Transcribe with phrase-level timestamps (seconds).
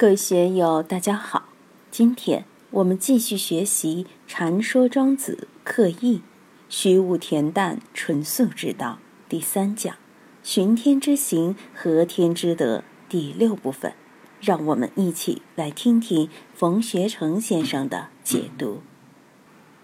[0.00, 1.50] 各位学友，大家好。
[1.90, 6.22] 今天我们继续学习《禅说庄子刻意
[6.70, 8.98] 虚无恬淡纯素之道》
[9.30, 9.94] 第三讲
[10.42, 13.92] “寻天之行，合天之德”第六部分。
[14.40, 18.80] 让我们一起来听听冯学成先生的解读：“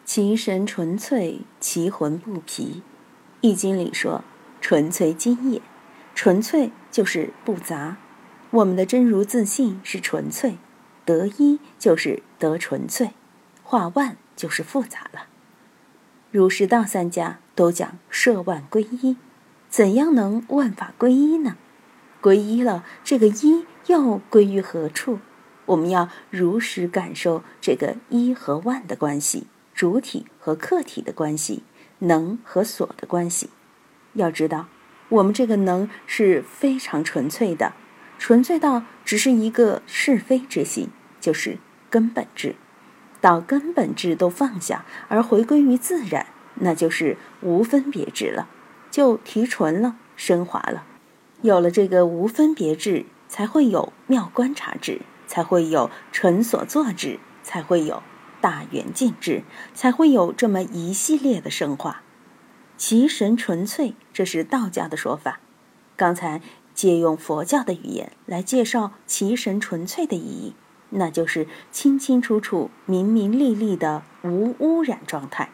[0.06, 2.80] 其神纯粹，其魂不疲。”
[3.42, 4.24] 《易经》里说
[4.62, 5.60] ：“纯粹精也，
[6.14, 7.98] 纯粹就是不杂。”
[8.50, 10.56] 我们的真如自信是纯粹，
[11.04, 13.10] 得一就是得纯粹，
[13.62, 15.26] 化万就是复杂了。
[16.30, 19.16] 儒释道三家都讲摄万归一，
[19.68, 21.56] 怎样能万法归一呢？
[22.20, 25.18] 归一了，这个一又归于何处？
[25.66, 31.64] 我们要如实感受这个一和万的关系，主体和客体的关系，
[32.00, 33.50] 能和所的关系。
[34.14, 34.68] 要知道，
[35.08, 37.74] 我们这个能是非常纯粹的。
[38.18, 40.88] 纯粹到只是一个是非之心，
[41.20, 41.58] 就是
[41.90, 42.56] 根本质。
[43.20, 46.26] 到根本质都放下，而回归于自然，
[46.56, 48.48] 那就是无分别质了，
[48.90, 50.84] 就提纯了，升华了。
[51.42, 58.02] 有了这个无分别质，才会有妙观察智，才会有纯所作智，才会有
[58.40, 59.42] 大圆镜智，
[59.74, 62.02] 才会有这么一系列的升华。
[62.76, 65.40] 其神纯粹，这是道家的说法。
[65.96, 66.40] 刚才。
[66.76, 70.54] 借用佛教的语言来介绍其神纯粹的意义，
[70.90, 75.48] 那就是清清楚楚、明明利利的无污染状态。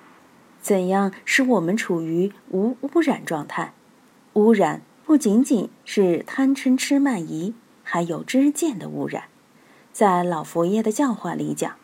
[0.60, 3.72] 怎样使我们处于无污染状态？
[4.34, 9.24] 污染不仅仅是贪嗔痴慢疑，还有知见的污染。
[9.92, 11.76] 在老佛爷的教化里讲，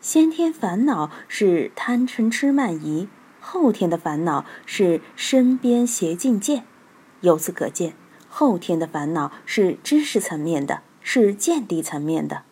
[0.00, 3.08] 先天烦恼是贪嗔痴慢疑，
[3.40, 6.64] 后天的烦恼是身边邪境见。
[7.20, 7.94] 由此可见。
[8.38, 12.42] 后天的烦恼是知识层面的，是见地层面的；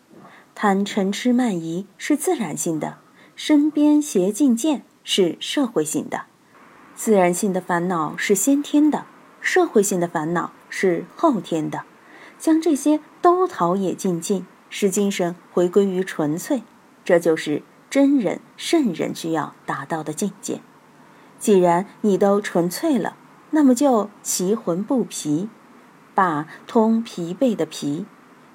[0.55, 2.97] 贪嗔痴慢疑是自然性的，
[3.37, 6.23] 身边邪境见是社会性的。
[6.95, 9.05] 自然性的烦恼是先天的，
[9.43, 11.83] 社会性的烦恼是后天的。
[12.39, 16.62] 将这些都陶冶尽尽，使精神回归于纯粹，
[17.05, 20.62] 这就是真人圣人需要达到的境界。
[21.39, 23.19] 既然你都纯粹了，
[23.50, 25.50] 那么就其魂不疲。
[26.14, 28.06] 把通疲惫的疲，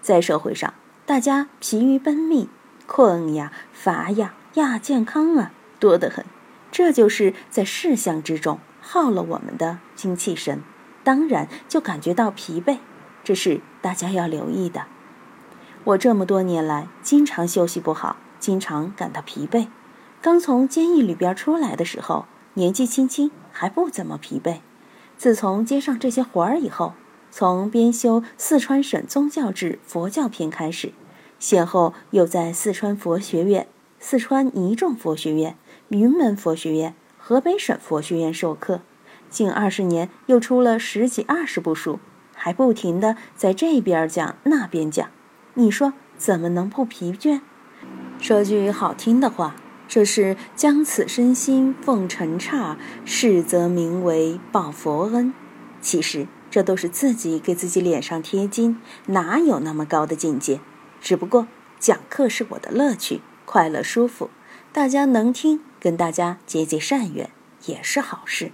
[0.02, 0.74] 在社会上，
[1.06, 2.48] 大家疲于奔命，
[2.88, 6.26] 困呀、乏呀、亚健康啊，多得很。
[6.72, 10.62] 这就是在事项之中耗了我们的精气神，
[11.04, 12.78] 当然就感觉到疲惫。
[13.24, 14.86] 这是大家要留意的。
[15.84, 19.68] 我这么多年来，经常休息不好，经常感到疲惫。
[20.22, 24.60] 刚从监狱里边出来的时候，年纪轻轻还不怎么疲惫。
[25.18, 26.94] 自从接上这些活儿以后，
[27.32, 30.92] 从编修四川省宗教志佛教篇开始，
[31.38, 33.68] 先后又在四川佛学院、
[34.00, 35.56] 四川尼众佛学院、
[35.90, 38.82] 云门佛学院、河北省佛学院授课，
[39.30, 42.00] 近二十年又出了十几二十部书，
[42.34, 45.10] 还不停的在这边讲那边讲，
[45.54, 47.42] 你说怎么能不疲倦？
[48.20, 49.56] 说句好听的话，
[49.88, 55.34] 这是将此身心奉尘刹，是则名为报佛恩。
[55.80, 56.28] 其实。
[56.50, 60.60] 这都是自己给自己脸上贴金，哪有那么高的境界？
[61.00, 61.48] 只不过
[61.80, 64.30] 讲课是我的乐趣，快乐舒服，
[64.74, 67.30] 大家能听，跟大家结结善缘
[67.66, 68.52] 也是好事。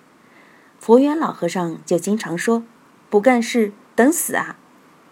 [0.80, 2.64] 佛缘老和尚就经常说
[3.10, 4.58] ：“不干事等死啊！”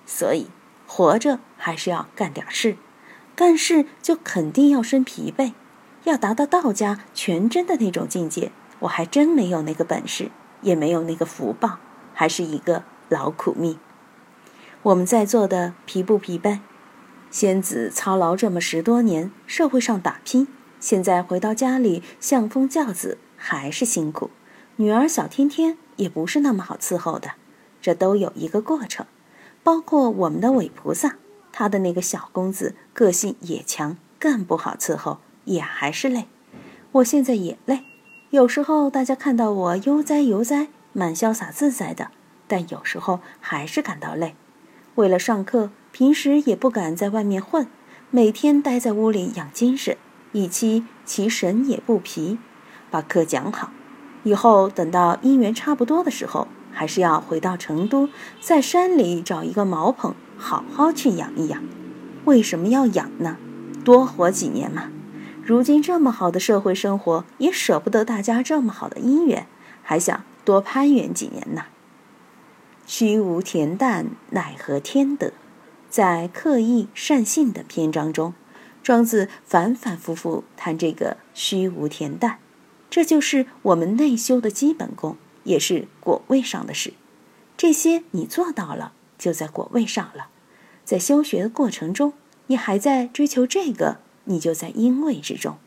[0.06, 0.48] 所以
[0.86, 2.78] 活着还是要干点事，
[3.36, 5.54] 干事就肯定要生疲惫。
[6.04, 10.30] 要达到道家全真的那种境界，我还真没有那个本事，
[10.62, 11.80] 也没有那个福报。
[12.14, 13.78] 还是一个劳苦命。
[14.84, 16.60] 我们在座的疲不疲惫？
[17.32, 20.48] 仙子操劳这么十多年，社会上打拼，
[20.80, 24.30] 现在回到家里相夫教子还是辛苦。
[24.76, 27.32] 女儿小天天也不是那么好伺候的，
[27.82, 29.06] 这都有一个过程。
[29.64, 31.16] 包括我们的韦菩萨，
[31.52, 36.28] 他的那个小公子个性也强，更不好伺候，也还是累。
[36.92, 37.86] 我现在也累，
[38.30, 40.68] 有时候大家看到我悠哉悠哉。
[40.94, 42.12] 蛮潇洒自在的，
[42.48, 44.36] 但有时候还是感到累。
[44.96, 47.68] 为了上课，平时也不敢在外面混，
[48.12, 49.98] 每天待在屋里养精神，
[50.32, 52.38] 以期其神也不疲，
[52.92, 53.72] 把课讲好。
[54.24, 58.08] 以后等到姻缘差不多的时候，还是要回到成都，
[58.40, 61.64] 在山里找一个茅棚，好好去养一养。
[62.26, 63.38] 为什么要养呢？
[63.84, 64.92] 多活几年嘛。
[65.44, 69.48] 如今这么好的社会生活，也舍不得大家这么好的姻缘，
[69.82, 70.24] 还想。
[70.44, 71.66] 多攀援几年呐。
[72.86, 75.32] 虚无恬淡，乃何天德。
[75.90, 78.34] 在刻意善信的篇章中，
[78.82, 82.40] 庄子反反复复谈这个虚无恬淡，
[82.90, 86.94] 这就是我们内修的基本功，也是果位上的事。
[87.56, 90.30] 这些你做到了，就在果位上了。
[90.84, 92.14] 在修学的过程中，
[92.48, 95.58] 你还在追求这个，你就在因位之中。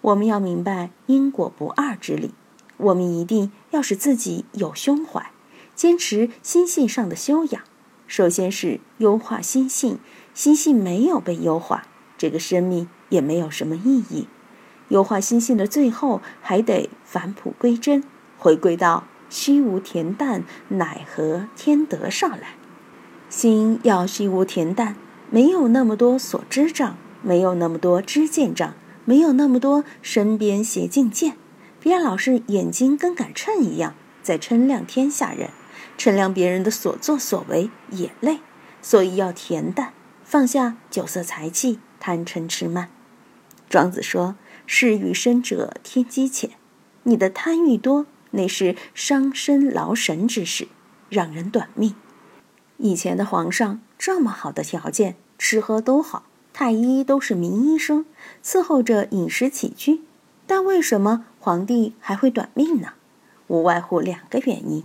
[0.00, 2.32] 我们要明白因果不二之理，
[2.76, 5.30] 我们一定要使自己有胸怀，
[5.74, 7.62] 坚持心性上的修养。
[8.06, 9.98] 首先是优化心性，
[10.32, 11.82] 心性没有被优化，
[12.16, 14.28] 这个生命也没有什么意义。
[14.88, 18.02] 优化心性的最后，还得返璞归真，
[18.38, 22.54] 回归到虚无恬淡，乃合天德上来。
[23.28, 24.96] 心要虚无恬淡，
[25.30, 28.72] 没有那么多所知障，没有那么多知见障，
[29.04, 31.36] 没有那么多身边邪境见，
[31.86, 35.50] 别老是眼睛跟杆秤一样在称量天下人，
[35.96, 38.40] 称量别人的所作所为也累，
[38.82, 39.92] 所以要恬淡，
[40.24, 42.90] 放下酒色财气，贪嗔痴慢。
[43.68, 44.34] 庄子说
[44.66, 46.50] ：“事欲深者天机浅，
[47.04, 50.66] 你的贪欲多，那是伤身劳神之事，
[51.08, 51.94] 让人短命。”
[52.78, 58.04] 以前的皇上这么好的条件，吃喝都好，太医都是名医生，
[58.44, 60.00] 伺候着饮食起居，
[60.48, 62.94] 但为什么皇帝还会短命呢？
[63.46, 64.82] 无外乎两个原因：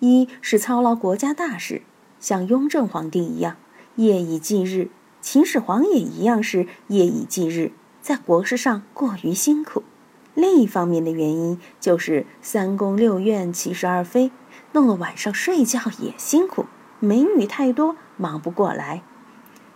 [0.00, 1.80] 一是操劳国家大事，
[2.20, 3.56] 像雍正皇帝一样
[3.96, 4.88] 夜以继日；
[5.22, 7.72] 秦始皇也一样是夜以继日，
[8.02, 9.84] 在国事上过于辛苦；
[10.34, 14.30] 另一方面的原因就是三宫六院七十二妃，
[14.72, 16.66] 弄得晚上睡觉也辛苦。
[17.00, 19.02] 美女太多，忙不过来，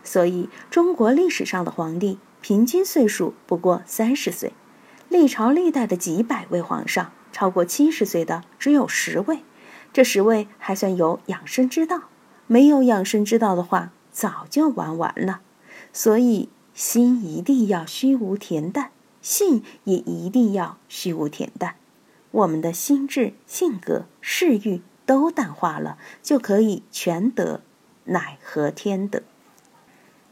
[0.05, 4.53] 所以中国历史上的皇帝平均岁数不过三十岁，
[5.09, 9.45] 历朝历代的几百位皇上，超过七十岁的只有十位，
[9.93, 12.03] 这十位还算有养生之道，
[12.47, 15.41] 没有养生之道的话，早就玩完了。
[15.93, 21.77] 所以心一定要虚无恬淡，性也一定要虚无恬淡，
[22.31, 24.83] 我们的心智、性格、嗜欲。
[25.07, 27.61] 都淡化了，就可以全得，
[28.07, 29.23] 乃合天德。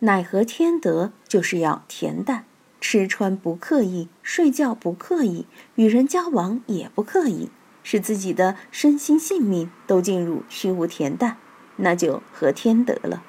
[0.01, 2.45] 乃合天德，就是要恬淡，
[2.87, 7.49] 吃穿不刻意，睡觉不刻意，与人交往也不刻意，
[7.83, 11.39] 使自己的身心性命都进入虚无恬淡，
[11.77, 13.23] 那就合天德了。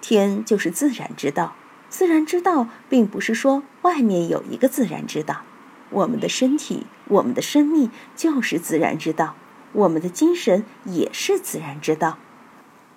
[0.00, 1.54] 天就是自然之道，
[1.88, 5.42] 自然之道并不是说外面有一个自然之道，
[5.90, 9.36] 我们的身体，我们的生命就是自然之道。
[9.74, 12.18] 我们的精神也是自然之道，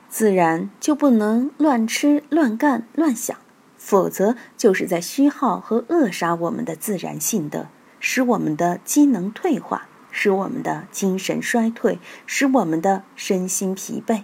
[0.10, 3.38] 自然就不能乱吃、乱干、乱想，
[3.84, 7.68] 否则就是在虚耗和扼杀我们的自然性德，
[8.00, 11.98] 使我们的机能退化，使我们的精神衰退，
[12.28, 14.24] 使我们的身心疲惫。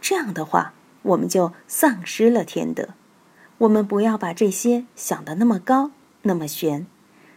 [0.00, 2.88] 这样的话，我们就丧失了天德。
[3.58, 5.92] 我们不要把这些想得那么高、
[6.22, 6.86] 那么玄，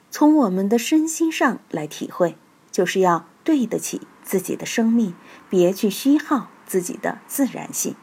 [0.10, 2.36] 从我们的身心上来体会，
[2.72, 4.02] 就是要对得起。
[4.24, 5.16] 自己的生命，
[5.50, 7.96] 别去虚耗自己的自然性。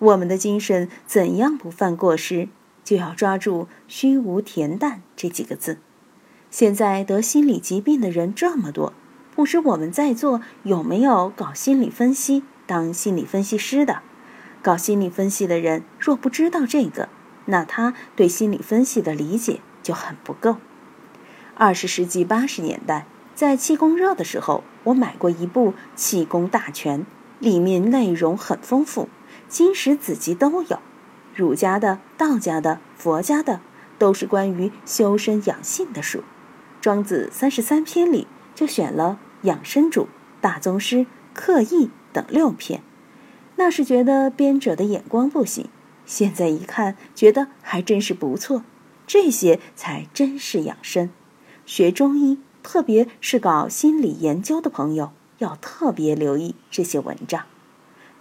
[0.00, 2.48] 我们的精神怎样不犯过失，
[2.82, 5.78] 就要抓住“虚无恬淡”这几个字。
[6.50, 8.92] 现在得心理疾病的人这么多，
[9.34, 14.02] 不知我们在座有没有搞心理分析、当心理分析师的？
[14.60, 17.08] 搞心理分析的人若不知道这个，
[17.46, 20.56] 那他对心理分析的理解就很不够。
[21.54, 23.06] 二十世纪八十年代。
[23.32, 27.00] 在气功热的时候，我买过一部《气功大全》，
[27.38, 29.08] 里面内容很丰富，
[29.50, 30.78] 经史子集都有，
[31.34, 33.60] 儒家的、道家的、佛家的，
[33.98, 36.20] 都是关于修身养性的书。
[36.80, 40.02] 《庄子》三十三篇里就选了《养生主》
[40.40, 40.96] 《大宗师》
[41.34, 42.80] 《刻意》等六篇。
[43.56, 45.68] 那是觉得编者的眼光不行，
[46.06, 48.62] 现在一看，觉得还真是不错。
[49.06, 51.10] 这些才真是养生。
[51.66, 52.38] 学中医。
[52.62, 57.46] 特别是搞心理研究的朋友，要特别留意这些文章。